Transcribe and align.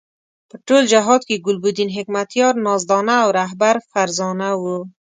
په 0.49 0.55
ټول 0.67 0.83
جهاد 0.93 1.21
کې 1.27 1.43
ګلبدین 1.45 1.89
حکمتیار 1.97 2.53
نازدانه 2.65 3.15
او 3.23 3.29
رهبر 3.39 3.75
فرزانه 3.91 4.49
وو. 4.61 4.79